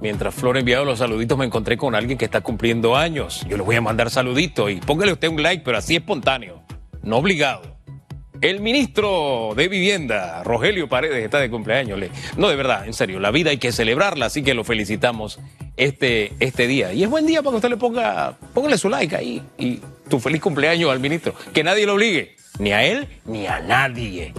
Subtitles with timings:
[0.00, 3.44] mientras Flor enviado los saluditos, me encontré con alguien que está cumpliendo años.
[3.48, 6.62] Yo le voy a mandar saluditos y póngale usted un like, pero así espontáneo,
[7.02, 7.78] no obligado.
[8.40, 12.00] El ministro de Vivienda, Rogelio Paredes, está de cumpleaños.
[12.38, 15.38] No, de verdad, en serio, la vida hay que celebrarla, así que lo felicitamos
[15.76, 16.94] este, este día.
[16.94, 20.20] Y es buen día para que usted le ponga, póngale su like ahí y tu
[20.20, 21.34] feliz cumpleaños al ministro.
[21.52, 24.32] Que nadie lo obligue, ni a él ni a nadie.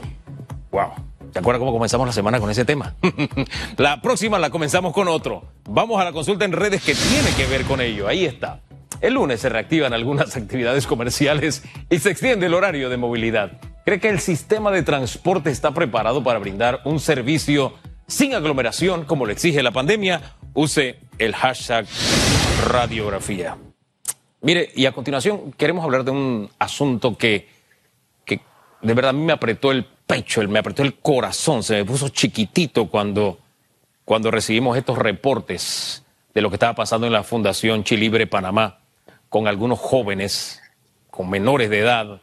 [0.71, 1.10] Wow.
[1.31, 2.95] ¿Se acuerda cómo comenzamos la semana con ese tema?
[3.77, 5.43] la próxima la comenzamos con otro.
[5.69, 8.07] Vamos a la consulta en redes que tiene que ver con ello.
[8.07, 8.61] Ahí está.
[8.99, 13.61] El lunes se reactivan algunas actividades comerciales y se extiende el horario de movilidad.
[13.85, 17.73] ¿Cree que el sistema de transporte está preparado para brindar un servicio
[18.07, 20.35] sin aglomeración como lo exige la pandemia?
[20.53, 21.85] Use el hashtag
[22.67, 23.57] radiografía.
[24.41, 27.47] Mire, y a continuación queremos hablar de un asunto que,
[28.25, 28.41] que
[28.81, 32.09] de verdad a mí me apretó el pecho, me apretó el corazón, se me puso
[32.09, 33.39] chiquitito cuando,
[34.03, 38.79] cuando recibimos estos reportes de lo que estaba pasando en la Fundación Chilibre Panamá
[39.29, 40.61] con algunos jóvenes,
[41.09, 42.19] con menores de edad,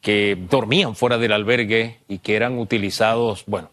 [0.00, 3.70] que dormían fuera del albergue y que eran utilizados, bueno,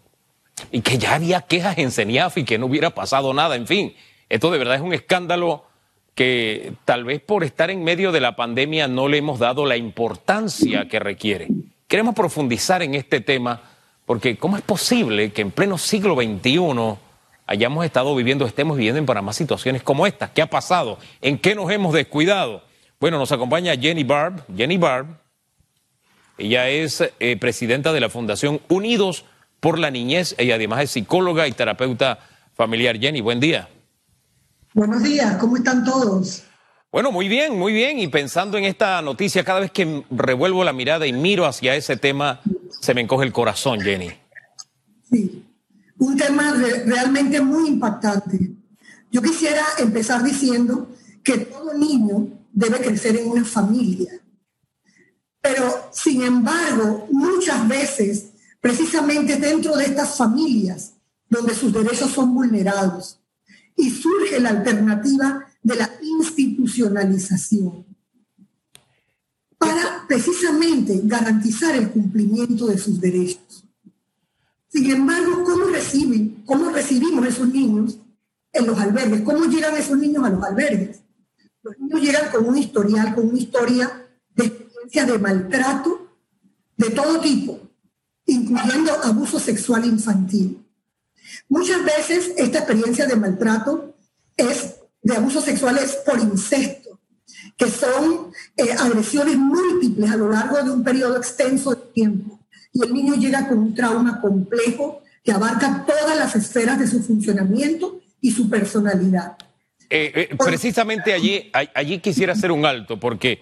[0.72, 3.96] y que ya había quejas en CENIAF y que no hubiera pasado nada, en fin,
[4.30, 5.66] esto de verdad es un escándalo
[6.14, 9.78] que tal vez por estar en medio de la pandemia no le hemos dado la
[9.78, 11.48] importancia que requiere.
[11.88, 13.62] Queremos profundizar en este tema
[14.06, 16.98] porque ¿cómo es posible que en pleno siglo XXI
[17.46, 20.32] hayamos estado viviendo, estemos viviendo en Panamá situaciones como estas?
[20.32, 20.98] ¿Qué ha pasado?
[21.22, 22.62] ¿En qué nos hemos descuidado?
[23.00, 24.44] Bueno, nos acompaña Jenny Barb.
[24.54, 25.08] Jenny Barb,
[26.38, 29.24] ella es eh, presidenta de la Fundación Unidos
[29.62, 30.36] por la Niñez.
[30.38, 32.20] Ella además es psicóloga y terapeuta
[32.54, 33.00] familiar.
[33.00, 33.70] Jenny, buen día.
[34.74, 36.47] Buenos días, ¿cómo están todos?
[36.92, 38.00] Bueno, muy bien, muy bien.
[38.00, 41.98] Y pensando en esta noticia, cada vez que revuelvo la mirada y miro hacia ese
[41.98, 42.42] tema,
[42.80, 44.12] se me encoge el corazón, Jenny.
[45.12, 45.44] Sí,
[45.98, 48.52] un tema realmente muy impactante.
[49.12, 50.90] Yo quisiera empezar diciendo
[51.24, 54.12] que todo niño debe crecer en una familia.
[55.42, 58.28] Pero, sin embargo, muchas veces,
[58.62, 60.94] precisamente dentro de estas familias,
[61.30, 63.20] donde sus derechos son vulnerados,
[63.76, 67.86] y surge la alternativa de la institucionalización
[69.58, 73.66] para precisamente garantizar el cumplimiento de sus derechos.
[74.70, 78.00] Sin embargo, ¿cómo reciben, cómo recibimos esos niños
[78.54, 79.22] en los albergues?
[79.24, 81.02] ¿Cómo llegan esos niños a los albergues?
[81.64, 86.16] Los niños llegan con un historial, con una historia de experiencia de maltrato
[86.78, 87.60] de todo tipo,
[88.26, 90.66] incluyendo abuso sexual infantil.
[91.50, 93.98] Muchas veces esta experiencia de maltrato
[94.38, 94.77] es
[95.08, 97.00] de abusos sexuales por incesto,
[97.56, 102.40] que son eh, agresiones múltiples a lo largo de un periodo extenso de tiempo.
[102.74, 107.02] Y el niño llega con un trauma complejo que abarca todas las esferas de su
[107.02, 109.38] funcionamiento y su personalidad.
[109.90, 113.42] Eh, eh, precisamente allí, allí quisiera hacer un alto, porque,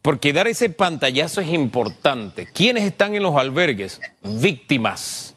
[0.00, 2.46] porque dar ese pantallazo es importante.
[2.54, 4.00] ¿Quiénes están en los albergues?
[4.22, 5.34] Víctimas.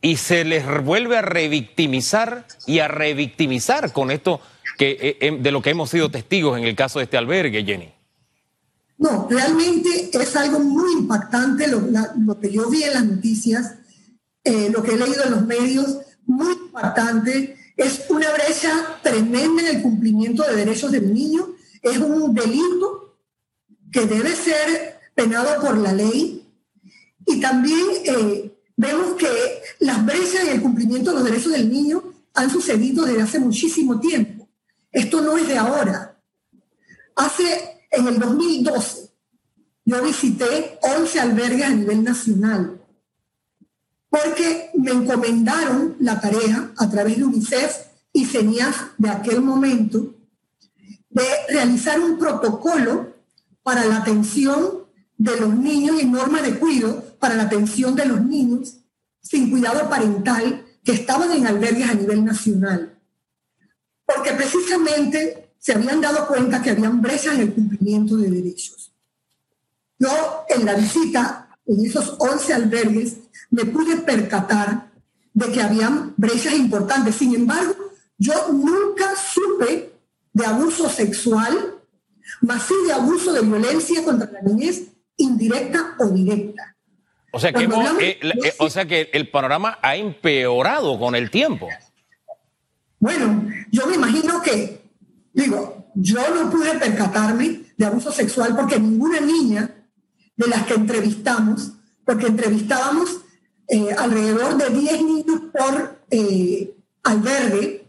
[0.00, 4.40] Y se les vuelve a revictimizar y a revictimizar con esto
[4.78, 7.92] eh, em, de lo que hemos sido testigos en el caso de este albergue, Jenny.
[8.98, 13.74] No, realmente es algo muy impactante lo, que yo vi en las noticias,
[14.42, 17.56] eh, lo que he leído en los medios, muy impactante.
[17.76, 21.46] Es una brecha tremenda en el cumplimiento de derechos del niño.
[21.82, 23.18] Es un delito
[23.92, 26.42] que debe ser penado por la ley.
[27.26, 29.28] Y también eh, vemos que
[29.80, 32.02] las brechas en el cumplimiento de los derechos del niño
[32.34, 34.35] han sucedido desde hace muchísimo tiempo.
[34.92, 36.18] Esto no es de ahora.
[37.16, 39.10] Hace, en el 2012,
[39.84, 42.80] yo visité 11 albergues a nivel nacional,
[44.08, 47.76] porque me encomendaron la tarea a través de UNICEF
[48.12, 50.14] y CENIAF de aquel momento
[51.10, 53.14] de realizar un protocolo
[53.62, 54.86] para la atención
[55.16, 58.76] de los niños y normas de cuidado para la atención de los niños
[59.22, 62.95] sin cuidado parental que estaban en albergues a nivel nacional
[64.06, 68.92] porque precisamente se habían dado cuenta que habían brechas en el cumplimiento de derechos.
[69.98, 73.16] Yo en la visita, en esos 11 albergues,
[73.50, 74.90] me pude percatar
[75.34, 77.16] de que habían brechas importantes.
[77.16, 77.74] Sin embargo,
[78.16, 79.92] yo nunca supe
[80.32, 81.74] de abuso sexual,
[82.42, 84.82] más sí de abuso de violencia contra la niñez
[85.16, 86.76] indirecta o directa.
[87.32, 91.68] O sea, que, eh, eh, o sea que el panorama ha empeorado con el tiempo.
[92.98, 94.90] Bueno, yo me imagino que,
[95.34, 99.70] digo, yo no pude percatarme de abuso sexual porque ninguna niña
[100.34, 101.72] de las que entrevistamos,
[102.04, 103.20] porque entrevistábamos
[103.68, 107.86] eh, alrededor de 10 niños por eh, albergue,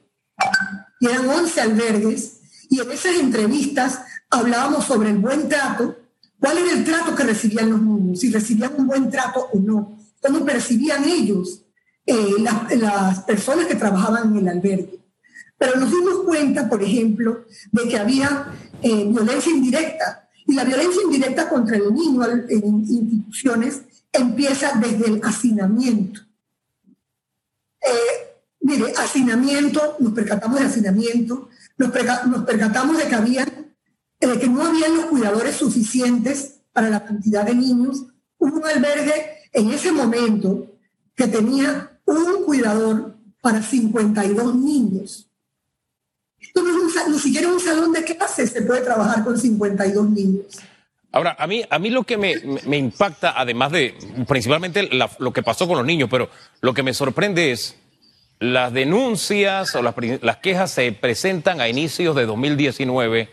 [1.00, 2.40] y eran 11 albergues,
[2.70, 5.96] y en esas entrevistas hablábamos sobre el buen trato,
[6.40, 9.98] cuál era el trato que recibían los niños, si recibían un buen trato o no,
[10.22, 11.62] cómo percibían ellos
[12.06, 15.07] eh, las, personas que trabajaban en el albergue.
[15.58, 20.30] Pero nos dimos cuenta, por ejemplo, de que había eh, violencia indirecta.
[20.46, 23.82] Y la violencia indirecta contra el niño en instituciones
[24.14, 26.22] empieza desde el hacinamiento.
[27.82, 34.66] Eh, mire, hacinamiento, nos percatamos de hacinamiento, nos, percatamos de que, había, de que no
[34.66, 38.06] había los cuidadores suficientes para la cantidad de niños.
[38.38, 40.68] Hubo un albergue en ese momento
[41.16, 45.27] que tenía un cuidador para 52 niños.
[46.64, 50.46] No es ni siquiera un salón de clases se puede trabajar con 52 niños.
[51.12, 53.96] Ahora, a mí, a mí lo que me, me impacta, además de
[54.28, 54.90] principalmente
[55.20, 56.30] lo que pasó con los niños, pero
[56.62, 57.76] lo que me sorprende es
[58.40, 63.30] las denuncias o las, las quejas se presentan a inicios de 2019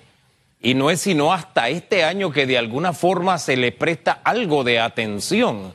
[0.63, 4.65] y no es sino hasta este año que de alguna forma se le presta algo
[4.65, 5.75] de atención.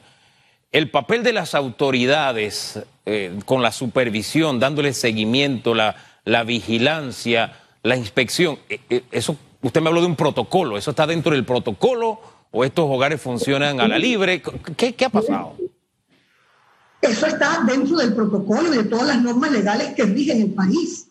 [0.71, 5.95] El papel de las autoridades eh, con la supervisión, dándole seguimiento, la,
[6.29, 11.07] la vigilancia, la inspección, eh, eh, eso usted me habló de un protocolo, ¿eso está
[11.07, 12.19] dentro del protocolo
[12.51, 14.41] o estos hogares funcionan a la libre?
[14.77, 15.55] ¿Qué, qué ha pasado?
[17.01, 21.07] Eso está dentro del protocolo y de todas las normas legales que rigen el país.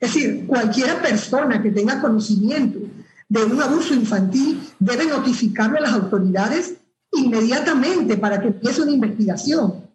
[0.00, 2.80] Es decir, cualquier persona que tenga conocimiento
[3.28, 6.74] de un abuso infantil debe notificarlo a las autoridades
[7.12, 9.86] inmediatamente para que empiece una investigación.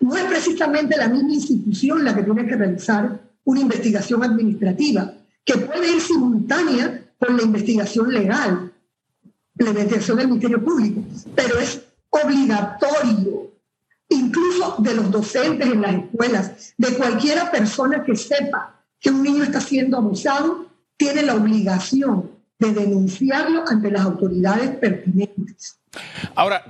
[0.00, 5.12] No es precisamente la misma institución la que tiene que realizar una investigación administrativa,
[5.44, 8.72] que puede ir simultánea con la investigación legal,
[9.54, 11.00] la investigación del Ministerio Público,
[11.34, 13.52] pero es obligatorio,
[14.08, 19.44] incluso de los docentes en las escuelas, de cualquiera persona que sepa que un niño
[19.44, 20.66] está siendo abusado,
[20.96, 25.78] tiene la obligación de denunciarlo ante las autoridades pertinentes.
[26.34, 26.64] Ahora,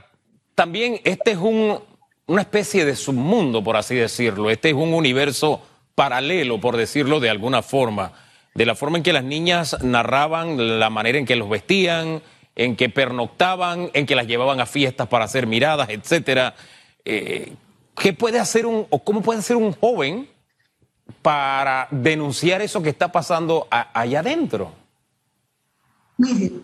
[0.54, 1.78] también este es un,
[2.26, 5.62] una especie de submundo, por así decirlo, este es un universo
[5.96, 8.12] paralelo, por decirlo de alguna forma
[8.56, 12.22] de la forma en que las niñas narraban, la manera en que los vestían,
[12.56, 16.54] en que pernoctaban, en que las llevaban a fiestas para ser miradas, etcétera.
[17.04, 17.54] Eh,
[17.94, 20.28] ¿Qué puede hacer un, o cómo puede hacer un joven
[21.20, 24.72] para denunciar eso que está pasando allá adentro?
[26.16, 26.62] Miren,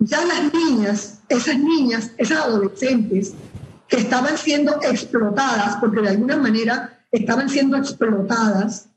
[0.00, 3.32] ya las niñas, esas niñas, esas adolescentes
[3.88, 8.88] que estaban siendo explotadas, porque de alguna manera estaban siendo explotadas,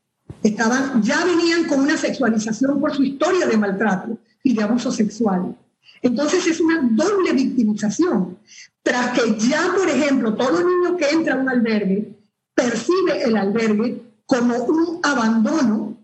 [0.42, 5.56] estaban, ya venían con una sexualización por su historia de maltrato y de abuso sexual.
[6.02, 8.40] Entonces es una doble victimización.
[8.82, 12.16] Tras que ya, por ejemplo, todo niño que entra a un albergue
[12.56, 15.96] percibe el albergue como un abandono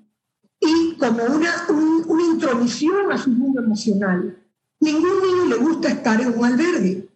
[0.59, 1.65] y como una,
[2.07, 4.37] una intromisión a su mundo emocional.
[4.79, 7.07] Ningún niño le gusta estar en un albergue.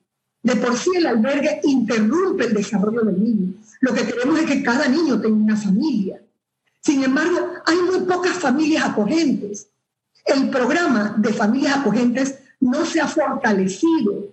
[0.48, 3.54] De por sí el albergue interrumpe el desarrollo del niño.
[3.82, 6.22] Lo que queremos es que cada niño tenga una familia.
[6.80, 9.68] Sin embargo, hay muy pocas familias acogentes.
[10.24, 14.30] El programa de familias acogentes no se ha fortalecido.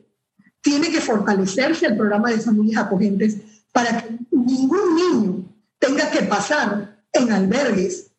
[0.61, 3.37] Tiene que fortalecerse el programa de familias acogentes
[3.73, 5.45] para que ningún niño
[5.81, 8.13] tenga que pasar en albergues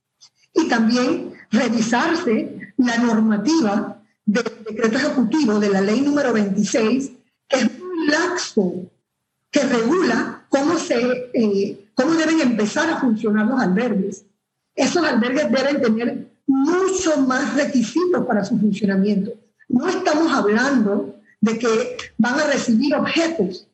[0.54, 7.12] y también revisarse la normativa del decreto ejecutivo de la ley número 26,
[7.48, 7.75] que es
[8.08, 8.90] laxo,
[9.52, 14.26] que regula cómo se eh, cómo deben empezar a funcionar los albergues.
[14.76, 19.34] Esos albergues deben tener mucho más requisitos para su funcionamiento.
[19.70, 23.68] No estamos hablando de que van a recibir objetos,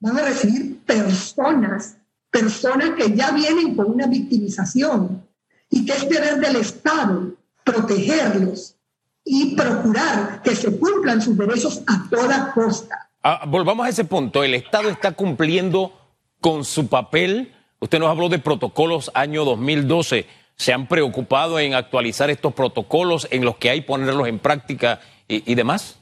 [0.00, 1.96] van a recibir personas,
[2.30, 5.22] personas que ya vienen con una victimización
[5.70, 8.76] y que es deber del Estado protegerlos
[9.24, 13.07] y procurar que se cumplan sus derechos a toda costa.
[13.22, 14.42] Ah, volvamos a ese punto.
[14.44, 15.92] ¿El Estado está cumpliendo
[16.40, 20.26] con su papel Usted nos habló de protocolos año 2012.
[20.56, 25.54] ¿Se han preocupado en actualizar estos protocolos, en los que hay ponerlos en práctica y,
[25.54, 25.96] demás?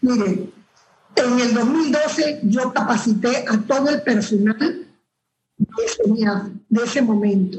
[0.00, 0.50] Mire,
[1.14, 4.86] en el 2012 yo capacité a todo el personal
[5.56, 7.58] de ese, de momento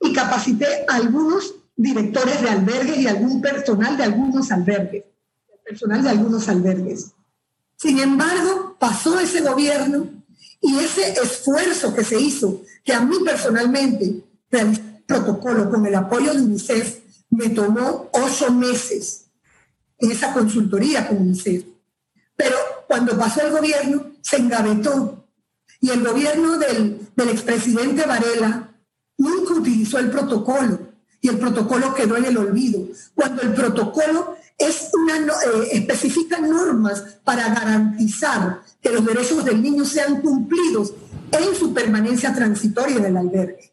[0.00, 5.04] y capacité a algunos directores de albergues y algún personal de algunos albergues,
[5.64, 7.12] personal de algunos albergues.
[7.78, 10.08] Sin embargo, pasó ese gobierno
[10.60, 16.34] y ese esfuerzo que se hizo, que a mí personalmente el protocolo con el apoyo
[16.34, 16.98] de UNICEF,
[17.30, 19.26] me tomó ocho meses
[19.98, 21.64] en esa consultoría con UNICEF.
[22.34, 22.56] Pero
[22.88, 25.24] cuando pasó el gobierno, se engavetó.
[25.80, 28.74] Y el gobierno del, del expresidente Varela
[29.16, 30.88] nunca utilizó el protocolo
[31.20, 32.88] y el protocolo quedó en el olvido.
[33.14, 39.84] Cuando el protocolo es una, eh, especifica normas para garantizar que los derechos del niño
[39.84, 40.92] sean cumplidos
[41.30, 43.72] en su permanencia transitoria en el albergue.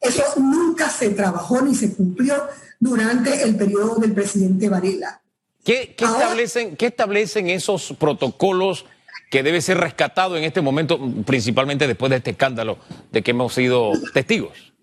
[0.00, 2.34] Eso nunca se trabajó ni se cumplió
[2.78, 5.22] durante el periodo del presidente Varela.
[5.64, 8.84] ¿Qué, establecen, ¿Qué establecen esos protocolos
[9.30, 12.76] que debe ser rescatado en este momento, principalmente después de este escándalo
[13.10, 14.73] de que hemos sido testigos?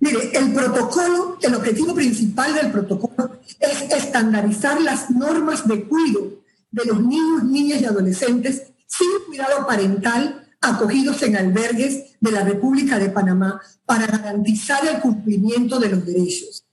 [0.00, 6.40] Mire, el protocolo, el objetivo principal del protocolo es estandarizar las normas de cuidado
[6.70, 12.98] de los niños, niñas y adolescentes sin cuidado parental acogidos en albergues de la República
[12.98, 16.64] de Panamá para garantizar el cumplimiento de los derechos.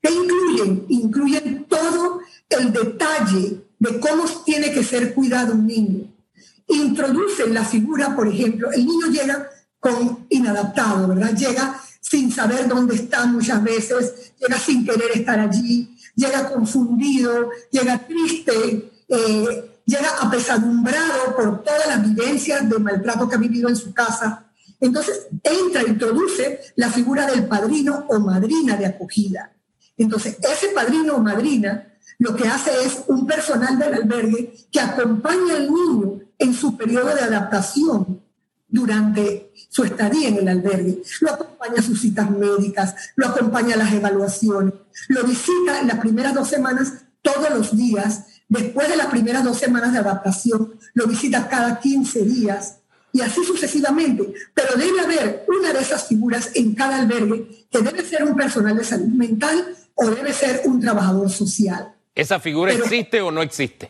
[0.00, 0.86] ¿Qué incluyen?
[0.88, 6.12] Incluyen todo el detalle de cómo tiene que ser cuidado un niño.
[6.68, 9.48] Introducen la figura, por ejemplo, el niño llega
[9.80, 11.34] con inadaptado, ¿verdad?
[11.36, 17.98] Llega sin saber dónde está muchas veces, llega sin querer estar allí, llega confundido, llega
[18.06, 23.94] triste, eh, llega apesadumbrado por todas las vivencias de maltrato que ha vivido en su
[23.94, 24.44] casa.
[24.80, 29.50] Entonces entra, introduce la figura del padrino o madrina de acogida.
[29.96, 35.56] Entonces ese padrino o madrina lo que hace es un personal del albergue que acompaña
[35.56, 38.23] al niño en su periodo de adaptación
[38.74, 41.00] durante su estadía en el albergue.
[41.20, 44.74] Lo acompaña a sus citas médicas, lo acompaña a las evaluaciones,
[45.08, 49.58] lo visita en las primeras dos semanas todos los días, después de las primeras dos
[49.58, 52.78] semanas de adaptación, lo visita cada 15 días
[53.12, 54.34] y así sucesivamente.
[54.52, 58.76] Pero debe haber una de esas figuras en cada albergue que debe ser un personal
[58.76, 61.94] de salud mental o debe ser un trabajador social.
[62.12, 63.88] ¿Esa figura existe o no existe?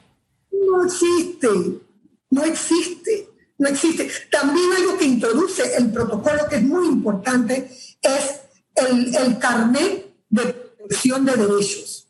[0.52, 1.48] No existe,
[2.28, 4.11] no existe no existe.
[4.30, 7.70] También algo que introduce el protocolo que es muy importante
[8.02, 8.40] es
[8.75, 12.08] el, carnet de protección de derechos.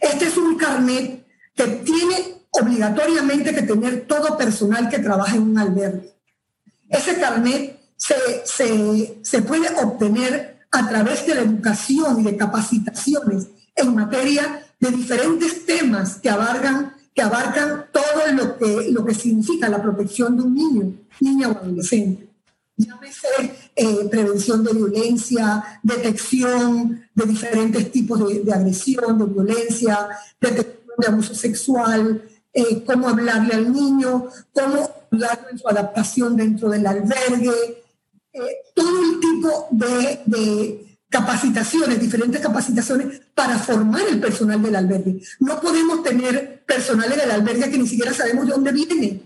[0.00, 5.58] Este es un carnet que tiene obligatoriamente que tener todo personal que trabaja en un
[5.58, 6.14] albergue.
[6.88, 8.14] Ese carnet se,
[8.44, 14.90] se, se puede obtener a través de la educación y de capacitaciones en materia de
[14.90, 20.42] diferentes temas que abarcan que abarcan todo lo que, lo que significa la protección de
[20.42, 22.28] un niño, niña o adolescente.
[22.76, 23.28] Llámese
[23.74, 30.08] eh, prevención de violencia, detección de diferentes tipos de, agresión, de violencia,
[30.38, 36.68] detección de abuso sexual, eh, cómo hablarle al niño, cómo ayudarlo en su adaptación dentro
[36.68, 37.82] del albergue,
[38.34, 38.40] eh,
[38.74, 45.22] todo el tipo de capacitaciones, diferentes capacitaciones para formar el personal del albergue.
[45.40, 49.22] No podemos tener personal en el albergue que ni siquiera sabemos de dónde viene,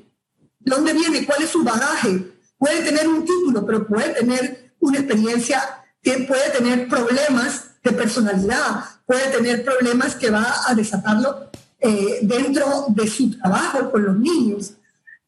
[0.58, 2.32] de dónde viene, cuál es su bagaje.
[2.58, 5.62] Puede tener un título, pero puede tener una experiencia
[6.02, 12.86] que puede tener problemas de personalidad, puede tener problemas que va a desatarlo eh, dentro
[12.88, 14.74] de su trabajo con los niños.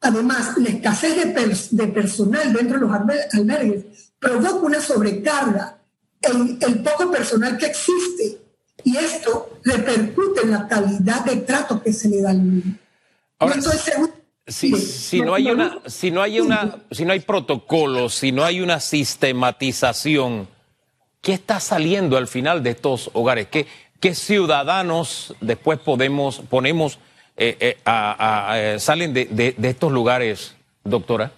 [0.03, 5.79] Además, la escasez de, de personal dentro de los albergues provoca una sobrecarga
[6.23, 8.43] el poco personal que existe.
[8.85, 12.79] Y esto repercute en la calidad de trato que se le da al niño.
[14.47, 18.45] si, si, no hay una, si no hay una, si no hay protocolos, si no
[18.45, 20.49] hay una sistematización,
[21.21, 23.47] ¿qué está saliendo al final de estos hogares?
[23.49, 23.67] ¿Qué,
[24.01, 26.99] qué ciudadanos después podemos, ponemos,
[27.37, 31.33] eh, eh, eh, salen de, de, estos lugares, doctora?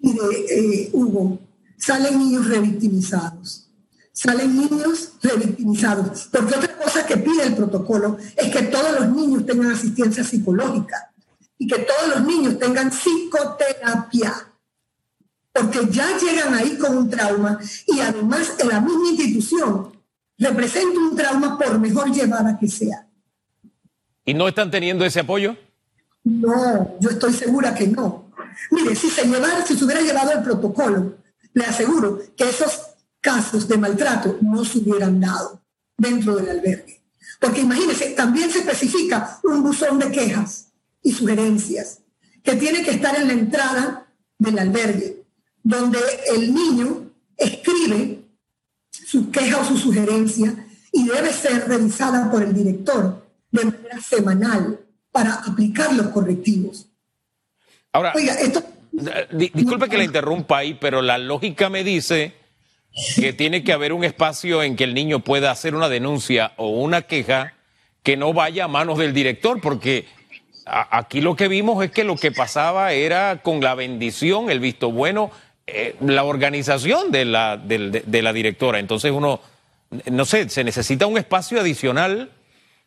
[0.00, 1.38] Hugo,
[1.78, 3.70] salen niños revictimizados.
[4.12, 6.28] Salen niños revictimizados.
[6.32, 11.12] Porque otra cosa que pide el protocolo es que todos los niños tengan asistencia psicológica
[11.56, 14.34] y que todos los niños tengan psicoterapia.
[15.52, 19.92] Porque ya llegan ahí con un trauma y además en la misma institución
[20.36, 23.06] representa un trauma por mejor llevada que sea.
[24.24, 25.56] ¿Y no están teniendo ese apoyo?
[26.24, 28.30] No, yo estoy segura que no.
[28.70, 31.16] Mire, si se, llevara, si se hubiera llevado el protocolo
[31.54, 32.80] le aseguro que esos
[33.20, 35.62] casos de maltrato no se hubieran dado
[35.96, 37.02] dentro del albergue.
[37.40, 40.68] Porque imagínense, también se especifica un buzón de quejas
[41.02, 42.00] y sugerencias
[42.42, 44.06] que tiene que estar en la entrada
[44.38, 45.24] del albergue,
[45.62, 45.98] donde
[46.34, 48.24] el niño escribe
[48.90, 54.80] su queja o su sugerencia y debe ser revisada por el director de manera semanal
[55.12, 56.86] para aplicar los correctivos.
[57.92, 58.62] Ahora, Oiga, esto
[59.30, 62.34] Disculpe que la interrumpa ahí, pero la lógica me dice
[63.16, 66.68] que tiene que haber un espacio en que el niño pueda hacer una denuncia o
[66.68, 67.54] una queja
[68.02, 70.06] que no vaya a manos del director, porque
[70.66, 74.90] aquí lo que vimos es que lo que pasaba era con la bendición, el visto
[74.90, 75.30] bueno,
[75.66, 78.78] eh, la organización de la, de la directora.
[78.78, 79.40] Entonces uno,
[80.10, 82.30] no sé, se necesita un espacio adicional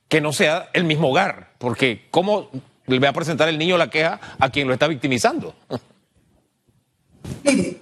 [0.08, 2.50] que no sea el mismo hogar, porque ¿cómo
[2.88, 5.56] le va a presentar el niño la queja a quien lo está victimizando?
[7.44, 7.82] Mire,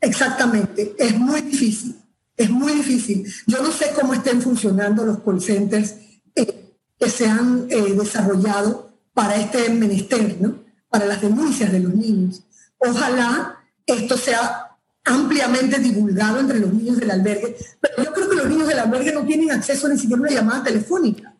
[0.00, 1.96] exactamente, es muy difícil,
[2.36, 3.26] es muy difícil.
[3.46, 5.94] Yo no sé cómo estén funcionando los call centers
[6.34, 10.64] eh, que se han eh, desarrollado para este menester, ¿no?
[10.88, 12.42] Para las denuncias de los niños.
[12.78, 14.70] Ojalá esto sea
[15.04, 19.12] ampliamente divulgado entre los niños del albergue, pero yo creo que los niños del albergue
[19.12, 21.34] no tienen acceso ni siquiera a una llamada telefónica.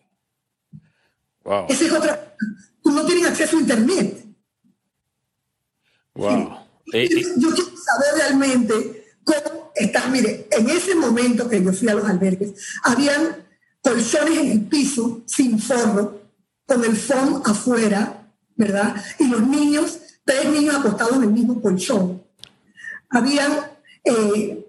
[1.68, 2.34] Esa es otra.
[2.84, 4.26] No tienen acceso a Internet.
[6.14, 6.59] Wow.
[6.92, 10.08] Yo quiero saber realmente cómo está.
[10.08, 13.46] Mire, en ese momento que yo fui a los albergues, habían
[13.82, 16.20] colchones en el piso sin forro,
[16.66, 18.94] con el foam afuera, ¿verdad?
[19.18, 22.20] Y los niños, tres niños acostados en el mismo colchón
[23.10, 23.52] habían
[24.04, 24.64] eh,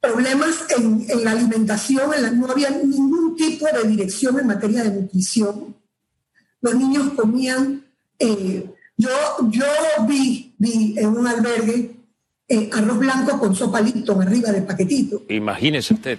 [0.00, 5.76] problemas en, la alimentación, no había ningún tipo de dirección en materia de nutrición.
[6.60, 7.84] Los niños comían,
[8.18, 9.10] eh, yo,
[9.50, 9.66] yo
[10.06, 11.07] vi, vi en
[12.48, 15.22] eh, arroz blanco con sopa Lipton arriba del paquetito.
[15.28, 16.18] Imagínese usted.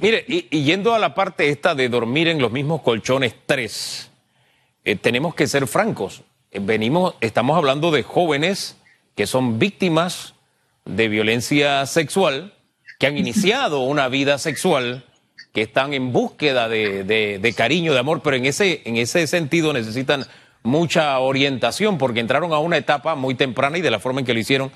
[0.00, 4.10] mire, y, yendo a la parte esta de dormir en los mismos colchones tres,
[5.00, 6.22] tenemos que ser francos.
[6.52, 8.76] venimos, estamos hablando de jóvenes
[9.14, 10.34] que son víctimas
[10.84, 12.54] de violencia sexual,
[12.98, 15.04] que han iniciado una vida sexual,
[15.52, 20.26] que están en búsqueda de, cariño, de amor, pero en ese, en ese sentido necesitan
[20.62, 24.34] mucha orientación porque entraron a una etapa muy temprana y de la forma en que
[24.34, 24.70] lo hicieron.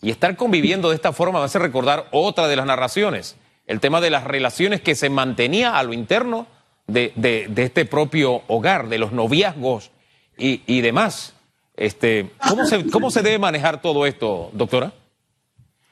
[0.00, 3.80] Y estar conviviendo de esta forma va a hacer recordar otra de las narraciones, el
[3.80, 6.46] tema de las relaciones que se mantenía a lo interno
[6.86, 7.12] de,
[7.56, 9.90] este propio hogar, de los noviazgos
[10.36, 11.34] y, y demás.
[11.78, 14.92] Este, ¿cómo, se, ¿Cómo se debe manejar todo esto, doctora?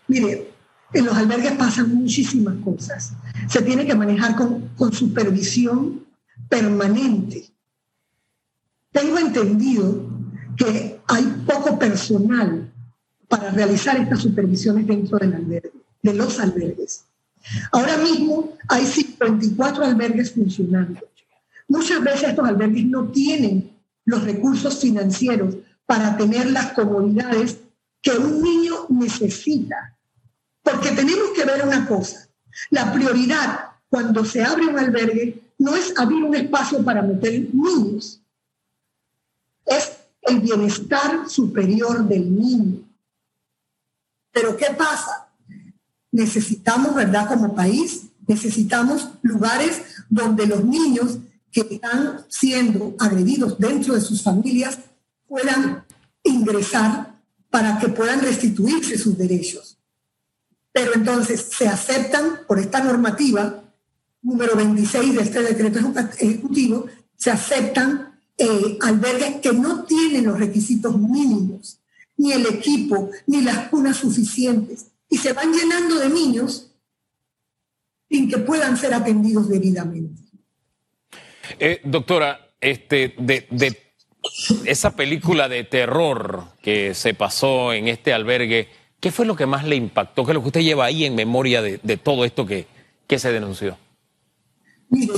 [0.08, 0.50] Mire,
[0.92, 3.12] en los albergues pasan muchísimas cosas.
[3.48, 6.04] Se tiene que manejar con, supervisión
[6.48, 7.44] permanente.
[8.96, 10.06] Tengo entendido
[10.56, 12.72] que hay poco personal
[13.28, 17.04] para realizar estas supervisiones dentro del albergue, de los albergues.
[17.72, 21.00] Ahora mismo hay 54 albergues funcionando.
[21.68, 23.70] Muchas veces estos albergues no tienen
[24.06, 27.58] los recursos financieros para tener las comodidades
[28.00, 29.94] que un niño necesita.
[30.62, 32.28] Porque tenemos que ver una cosa.
[32.70, 38.22] La prioridad cuando se abre un albergue no es abrir un espacio para meter niños.
[39.66, 42.80] Es el bienestar superior del niño.
[44.32, 45.28] Pero ¿qué pasa?
[46.12, 47.28] Necesitamos, ¿verdad?
[47.28, 51.18] Como país, necesitamos lugares donde los niños
[51.50, 54.78] que están siendo agredidos dentro de sus familias
[55.26, 55.84] puedan
[56.22, 57.14] ingresar
[57.50, 59.78] para que puedan restituirse sus derechos.
[60.72, 63.62] Pero entonces se aceptan por esta normativa
[64.26, 65.78] número 26 de este decreto
[66.18, 68.05] ejecutivo, se aceptan
[68.38, 71.80] eh, albergues que no tienen los requisitos mínimos,
[72.16, 76.72] ni el equipo, ni las cunas suficientes, y se van llenando de niños
[78.08, 80.22] sin que puedan ser atendidos debidamente.
[81.58, 83.86] Eh, doctora, este, de, de
[84.64, 88.68] esa película de terror que se pasó en este albergue,
[89.00, 90.24] ¿qué fue lo que más le impactó?
[90.24, 92.66] ¿Qué es lo que usted lleva ahí en memoria de, todo esto que,
[93.06, 93.78] que, se denunció?
[94.88, 95.14] Mire,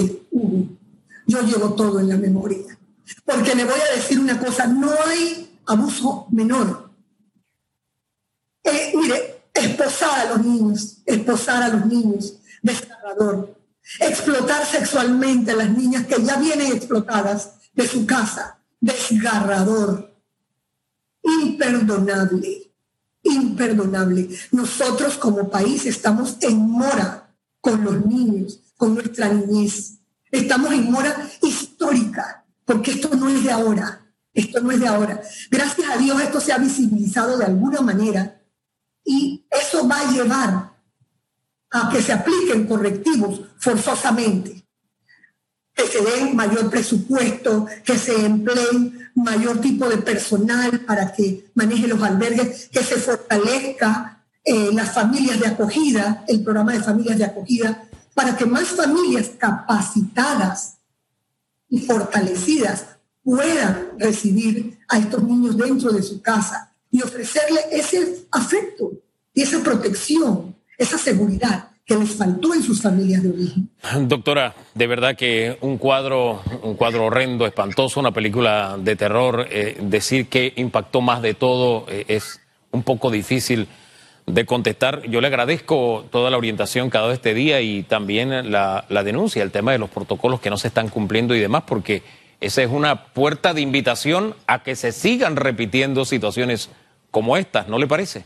[1.27, 2.78] yo llevo todo en la memoria.
[3.25, 6.91] Porque le voy a decir una cosa, no hay abuso menor.
[8.65, 13.57] Eh, mire, esposar a los niños, esposar a los niños, desgarrador.
[14.01, 20.15] Explotar sexualmente a las niñas que ya vienen explotadas de su casa, desgarrador,
[21.23, 22.71] imperdonable,
[23.23, 24.29] imperdonable.
[24.53, 29.95] Nosotros como país estamos en mora con los niños, con nuestra niñez.
[30.31, 35.23] Estamos en mora histórica, porque esto no es de ahora, esto no es de ahora.
[35.51, 38.43] Gracias a Dios esto se ha visibilizado de alguna manera
[39.03, 40.77] y eso va a llevar
[41.71, 44.63] a que se apliquen correctivos forzosamente
[45.75, 51.87] que se den mayor presupuesto, que se empleen mayor tipo de personal para que maneje
[51.87, 57.25] los albergues, que se fortalezca eh, las familias de acogida, el programa de familias de
[57.27, 60.78] acogida, para que más familias capacitadas
[61.71, 62.87] y fortalecidas
[63.23, 68.93] puedan recibir a estos niños dentro de su casa y ofrecerle ese afecto
[69.35, 73.71] y esa protección, esa seguridad que les faltó en sus familias de origen.
[74.09, 79.79] Doctora, de verdad que un cuadro, un cuadro horrendo, espantoso, una película de terror, eh,
[79.83, 82.41] decir que impactó más de todo eh, es
[82.73, 83.69] un poco difícil
[84.29, 85.03] de contestar.
[85.09, 89.51] Yo le agradezco toda la orientación cada este día y también la, la denuncia, el
[89.51, 92.03] tema de los protocolos que no se están cumpliendo y demás, porque
[92.41, 96.71] esa es una puerta de invitación a que se sigan repitiendo situaciones
[97.11, 98.25] como estas, ¿no le parece?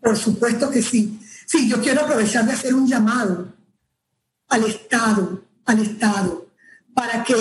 [0.00, 1.18] Por supuesto que sí.
[1.46, 3.48] Sí, yo quiero aprovechar de hacer un llamado
[4.48, 6.46] al Estado, al Estado,
[6.94, 7.34] para que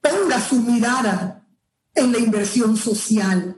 [0.00, 1.42] ponga su mirada
[1.94, 3.56] en la inversión social.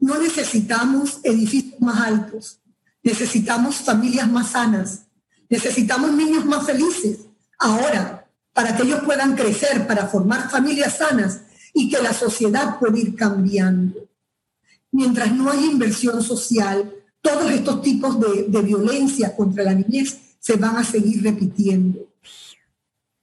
[0.00, 2.60] No necesitamos edificios más altos,
[3.02, 5.06] necesitamos familias más sanas,
[5.48, 7.20] necesitamos niños más felices.
[7.58, 12.98] Ahora, para que ellos puedan crecer, para formar familias sanas y que la sociedad pueda
[12.98, 14.08] ir cambiando.
[14.92, 20.56] Mientras no haya inversión social, todos estos tipos de, de violencia contra la niñez se
[20.56, 22.00] van a seguir repitiendo.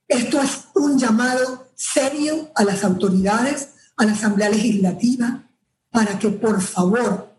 [0.06, 5.48] Esto es un llamado serio a las autoridades, a la Asamblea Legislativa,
[5.92, 7.30] para que por favor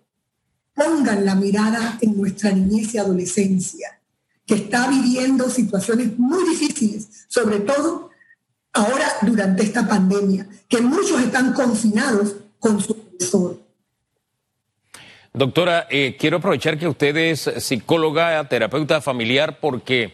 [0.74, 4.00] pongan la mirada en nuestra niñez y adolescencia,
[4.46, 8.12] que está viviendo situaciones muy difíciles, sobre todo
[8.72, 13.60] ahora durante esta pandemia, que muchos están confinados con su profesor.
[15.34, 20.14] Doctora, eh, quiero aprovechar que usted es psicóloga, terapeuta familiar, porque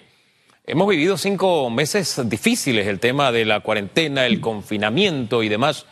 [0.66, 5.86] hemos vivido cinco meses difíciles, el tema de la cuarentena, el confinamiento y demás,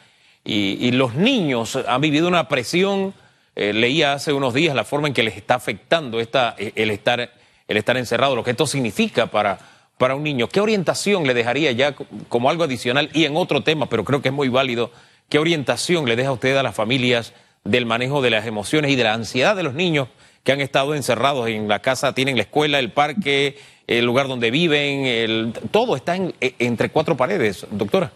[0.49, 3.13] y, los niños han vivido una presión,
[3.55, 6.89] eh, leía hace unos días la forma en que les está afectando esta, eh, el,
[6.91, 7.31] estar,
[7.67, 9.59] el estar encerrado, lo que esto significa para,
[9.97, 10.47] para un niño.
[10.47, 11.93] ¿Qué orientación le dejaría ya
[12.29, 14.91] como algo adicional y en otro tema, pero creo que es muy válido,
[15.27, 17.33] qué orientación le deja usted a las familias?
[17.67, 20.07] del manejo de las emociones y de la ansiedad de los niños
[20.43, 24.49] que han estado encerrados en la casa, tienen la escuela, el parque, el lugar donde
[24.49, 28.11] viven, el, todo está en, e, entre cuatro paredes, doctora.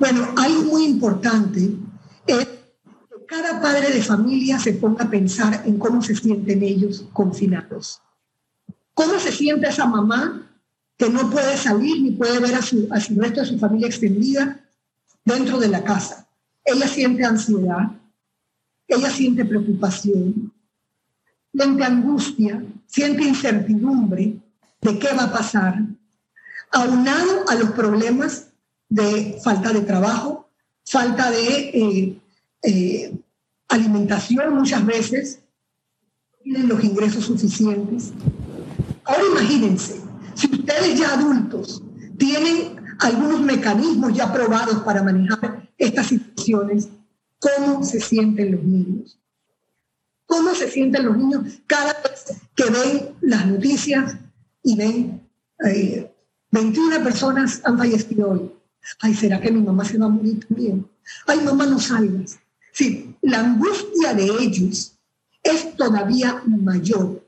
[0.00, 1.76] Bueno, algo muy importante
[2.26, 7.04] es que cada padre de familia se ponga a pensar en cómo se sienten ellos
[7.12, 8.00] confinados.
[8.94, 10.50] ¿Cómo se siente esa mamá
[10.96, 14.64] que no puede salir ni puede ver a su, resto de su familia extendida
[15.22, 16.26] dentro de la casa?
[16.64, 17.90] Ella siente ansiedad,
[18.88, 20.50] ella siente preocupación,
[21.52, 24.40] siente angustia, siente incertidumbre
[24.80, 25.78] de qué va a pasar,
[26.72, 28.49] aunado a los problemas
[28.90, 30.50] de falta de trabajo,
[30.84, 32.20] falta de eh,
[32.62, 33.18] eh,
[33.68, 35.40] alimentación muchas veces,
[36.42, 38.12] tienen los ingresos suficientes.
[39.04, 40.00] Ahora imagínense,
[40.34, 41.82] si ustedes ya adultos
[42.18, 46.88] tienen algunos mecanismos ya probados para manejar estas situaciones,
[47.38, 49.18] cómo se sienten los niños.
[50.26, 54.16] ¿Cómo se sienten los niños cada vez que ven las noticias
[54.62, 55.28] y ven
[56.50, 58.59] 21 eh, personas han fallecido hoy?
[59.00, 60.86] Ay, ¿será que mi mamá se va a morir también?
[61.26, 62.38] Ay, mamá, no salgas.
[62.72, 64.92] Sí, la angustia de ellos
[65.42, 67.24] es todavía mayor.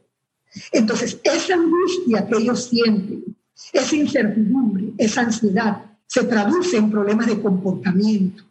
[0.71, 3.37] Entonces, esa angustia que ellos sienten,
[3.73, 8.45] esa incertidumbre, esa ansiedad, se traduce en problemas de comportamiento,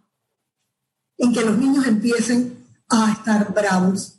[1.18, 2.58] en que los niños empiecen
[2.90, 4.18] a estar bravos,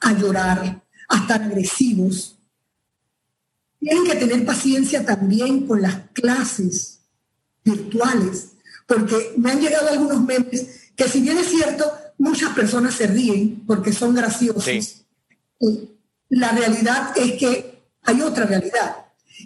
[0.00, 2.38] a llorar, a estar agresivos.
[3.78, 6.97] Tienen que tener paciencia también con las clases
[7.70, 8.52] virtuales,
[8.86, 11.84] porque me han llegado algunos memes que si bien es cierto,
[12.18, 15.04] muchas personas se ríen porque son graciosos.
[16.28, 18.96] La realidad es que hay otra realidad,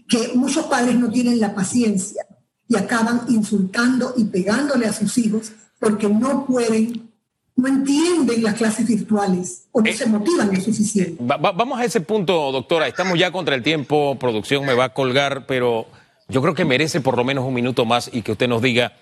[0.08, 2.26] que muchos padres no tienen la paciencia
[2.68, 7.10] y acaban insultando y pegándole a sus hijos porque no pueden,
[7.56, 11.16] no entienden las clases virtuales o no eh, se motivan lo suficiente.
[11.20, 12.88] vamos a ese punto, doctora.
[12.88, 15.86] Estamos ya contra el tiempo, producción me va a colgar, pero
[16.32, 18.94] yo creo que merece por lo menos un minuto más y que usted nos diga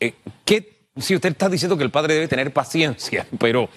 [0.00, 0.14] eh,
[0.46, 3.68] qué, si usted está diciendo que el padre debe tener paciencia, pero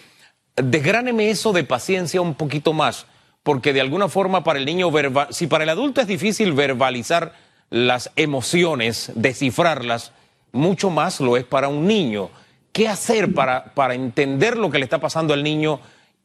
[0.55, 3.05] desgráneme eso de paciencia un poquito más,
[3.43, 4.89] porque de alguna forma para el niño,
[5.31, 7.33] si para el adulto es difícil verbalizar
[7.69, 10.13] las emociones, descifrarlas,
[10.53, 12.29] mucho más lo es para un niño.
[12.71, 15.79] ¿Qué hacer para, para entender lo que le está pasando al niño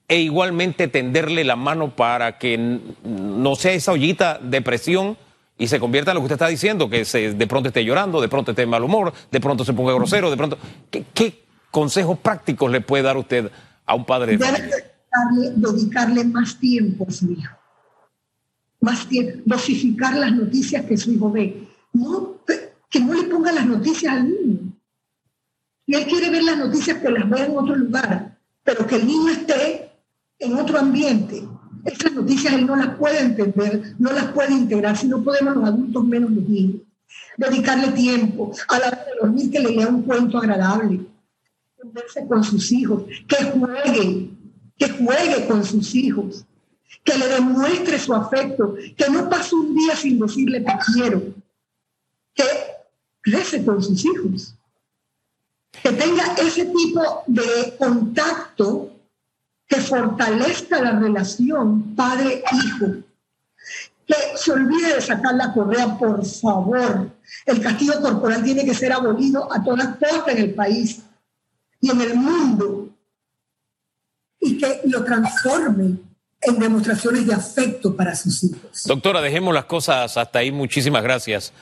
[0.06, 5.16] e igualmente tenderle la mano para que no sea esa ollita de presión
[5.58, 8.20] y se convierta en lo que usted está diciendo, que se, de pronto esté llorando,
[8.20, 10.58] de pronto esté de mal humor, de pronto se ponga grosero, de pronto...
[10.90, 13.50] ¿Qué, consejos prácticos le puede dar usted
[13.84, 14.38] a un padre?
[14.38, 14.70] Debe
[15.56, 17.56] dedicarle, más tiempo a su hijo,
[18.80, 21.68] más tiempo, dosificar las noticias que su hijo ve.
[21.92, 22.36] No,
[22.88, 24.68] que no le ponga las noticias al niño
[25.88, 29.06] y él quiere ver las noticias que las vea en otro lugar, pero que el
[29.06, 29.90] niño esté
[30.38, 31.42] en otro ambiente.
[31.88, 35.64] Esas noticias él no las puede entender, no las puede integrar, si no podemos los
[35.64, 36.82] adultos menos los niños.
[37.36, 41.00] Dedicarle tiempo, a la hora de dormir que le lea un cuento agradable,
[41.92, 44.30] verse con sus hijos, que juegue,
[44.76, 46.44] que juegue con sus hijos,
[47.04, 51.22] que le demuestre su afecto, que no pase un día sin decirle te quiero,
[52.34, 52.44] que
[53.22, 54.54] crece con sus hijos,
[55.82, 58.97] que tenga ese tipo de contacto
[59.68, 62.86] que fortalezca la relación padre-hijo,
[64.06, 67.10] que se olvide de sacar la correa, por favor.
[67.44, 71.02] El castigo corporal tiene que ser abolido a todas costas en el país
[71.80, 72.88] y en el mundo
[74.40, 75.98] y que lo transforme
[76.40, 78.84] en demostraciones de afecto para sus hijos.
[78.86, 80.52] Doctora, dejemos las cosas hasta ahí.
[80.52, 81.52] Muchísimas gracias.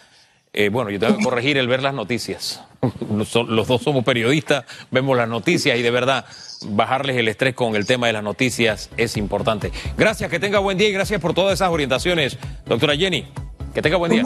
[0.59, 2.63] Eh, bueno, yo tengo que corregir el ver las noticias.
[3.11, 6.25] Los dos somos periodistas, vemos las noticias y de verdad
[6.69, 9.71] bajarles el estrés con el tema de las noticias es importante.
[9.99, 13.27] Gracias, que tenga buen día y gracias por todas esas orientaciones, doctora Jenny.
[13.75, 14.25] Que tenga buen día.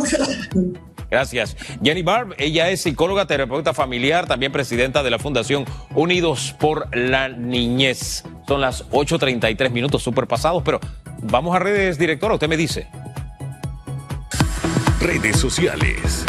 [1.10, 1.56] Gracias.
[1.82, 5.64] Jenny Barb, ella es psicóloga, terapeuta familiar, también presidenta de la Fundación
[5.96, 8.22] Unidos por la Niñez.
[8.46, 10.78] Son las 8.33 minutos, súper pasados, pero
[11.22, 12.86] vamos a redes, directora, usted me dice.
[15.00, 16.26] Redes sociales.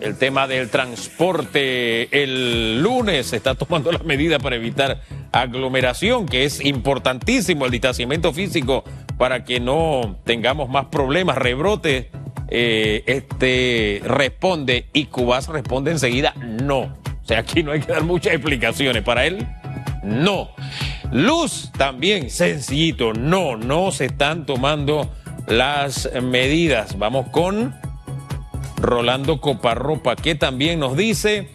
[0.00, 2.22] El tema del transporte.
[2.22, 5.02] El lunes está tomando las medidas para evitar
[5.32, 8.84] aglomeración, que es importantísimo el distanciamiento físico
[9.18, 12.10] para que no tengamos más problemas, rebrote.
[12.48, 16.96] Eh, este responde y Cubas responde enseguida no.
[17.22, 19.02] O sea, aquí no hay que dar muchas explicaciones.
[19.02, 19.46] Para él,
[20.02, 20.48] no.
[21.12, 25.10] Luz también, sencillito, no, no se están tomando
[25.48, 26.98] las medidas.
[26.98, 27.74] Vamos con
[28.76, 31.48] Rolando Coparropa, que también nos dice,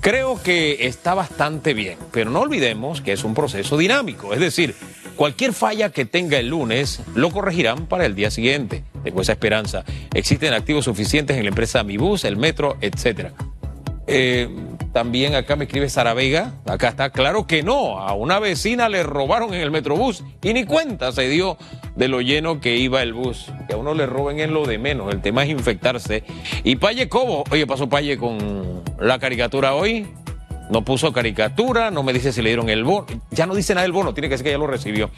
[0.00, 4.76] creo que está bastante bien, pero no olvidemos que es un proceso dinámico, es decir,
[5.16, 8.84] cualquier falla que tenga el lunes lo corregirán para el día siguiente.
[9.02, 9.84] Tengo esa esperanza.
[10.14, 13.32] Existen activos suficientes en la empresa Mi Bus, el metro, etcétera.
[14.06, 14.48] Eh,
[14.94, 16.54] también acá me escribe Sara Vega.
[16.66, 17.98] Acá está claro que no.
[17.98, 21.58] A una vecina le robaron en el metrobús y ni cuenta se dio
[21.96, 23.50] de lo lleno que iba el bus.
[23.66, 25.12] Que a uno le roben en lo de menos.
[25.12, 26.22] El tema es infectarse.
[26.62, 27.42] Y Paye Cobo.
[27.50, 30.06] Oye, pasó Paye con la caricatura hoy.
[30.70, 33.06] No puso caricatura, no me dice si le dieron el bono.
[33.30, 35.10] Ya no dice nada del bono, tiene que decir que ya lo recibió.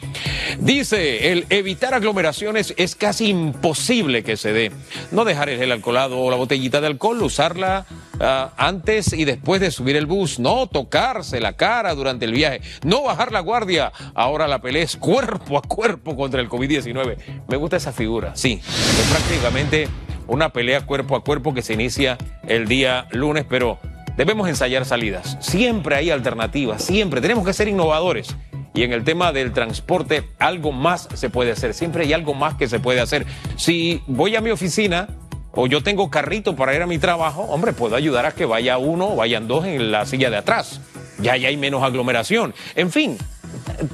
[0.59, 4.71] Dice, el evitar aglomeraciones es casi imposible que se dé.
[5.11, 7.85] No dejar el gel alcoholado o la botellita de alcohol, usarla
[8.19, 10.39] ah, antes y después de subir el bus.
[10.39, 12.61] No tocarse la cara durante el viaje.
[12.83, 13.91] No bajar la guardia.
[14.15, 17.17] Ahora la pelea es cuerpo a cuerpo contra el COVID-19.
[17.47, 18.59] Me gusta esa figura, sí.
[18.63, 19.87] Es prácticamente
[20.27, 23.79] una pelea cuerpo a cuerpo que se inicia el día lunes, pero
[24.17, 25.37] Debemos ensayar salidas.
[25.41, 27.21] Siempre hay alternativas, siempre.
[27.21, 28.35] Tenemos que ser innovadores.
[28.73, 31.75] Y en el tema del transporte, algo más se puede hacer.
[31.75, 33.27] Siempre hay algo más que se puede hacer.
[33.57, 35.07] Si voy a mi oficina
[35.51, 38.79] o yo tengo carrito para ir a mi trabajo, hombre, puedo ayudar a que vaya
[38.79, 40.81] uno o vayan dos en la silla de atrás.
[41.19, 42.55] Ya, hay menos aglomeración.
[42.75, 43.17] En fin,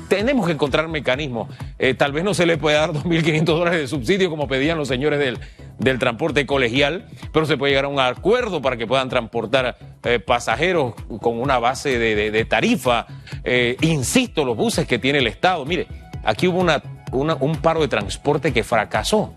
[0.08, 1.54] tenemos que encontrar mecanismos.
[1.80, 4.88] Eh, tal vez no se le puede dar 2.500 dólares de subsidio como pedían los
[4.88, 5.40] señores del,
[5.80, 10.20] del transporte colegial, pero se puede llegar a un acuerdo para que puedan transportar eh,
[10.20, 13.08] pasajeros con una base de, tarifa.
[13.44, 15.66] Eh, insisto, los buses que tiene el Estado.
[15.66, 15.88] Mire,
[16.24, 16.82] aquí hubo una,
[17.12, 19.34] un paro de transporte que fracasó,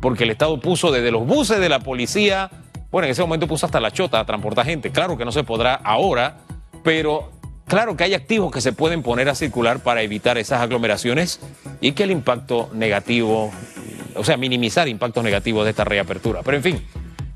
[0.00, 2.50] porque el Estado puso desde los buses de la policía,
[2.90, 4.90] bueno, en ese momento puso hasta la chota a transportar gente.
[4.90, 6.38] Claro que no se podrá ahora,
[6.82, 7.30] pero
[7.66, 11.40] claro que hay activos que se pueden poner a circular para evitar esas aglomeraciones
[11.80, 13.52] y que el impacto negativo
[14.18, 16.42] o sea, minimizar impactos negativos de esta reapertura.
[16.42, 16.82] Pero en fin,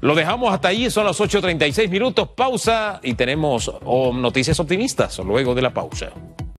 [0.00, 5.54] lo dejamos hasta ahí, son las 8.36 minutos, pausa y tenemos oh, noticias optimistas luego
[5.54, 6.10] de la pausa.